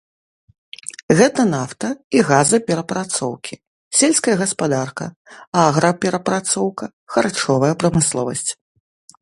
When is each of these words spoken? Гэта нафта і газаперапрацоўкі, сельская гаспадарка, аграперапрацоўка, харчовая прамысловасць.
Гэта 1.19 1.41
нафта 1.55 1.87
і 2.19 2.23
газаперапрацоўкі, 2.29 3.53
сельская 3.99 4.35
гаспадарка, 4.41 5.05
аграперапрацоўка, 5.67 6.85
харчовая 7.19 7.73
прамысловасць. 7.85 8.49